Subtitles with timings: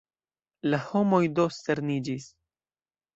[0.69, 2.25] La homoj do sterniĝis.